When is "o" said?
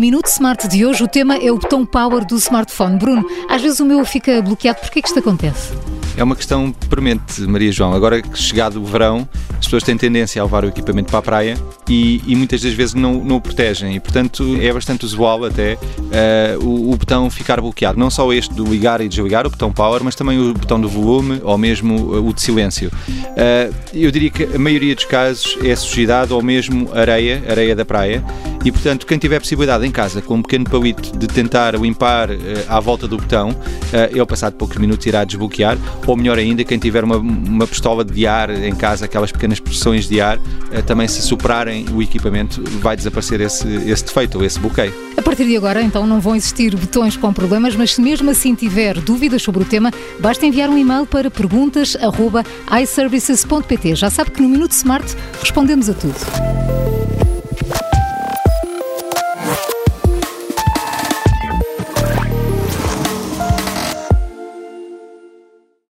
1.04-1.06, 1.52-1.58, 3.80-3.84, 8.80-8.84, 10.64-10.68, 13.36-13.40, 16.64-16.92, 16.92-16.96, 19.46-19.50, 20.38-20.54, 22.26-22.32, 41.92-42.02, 49.62-49.64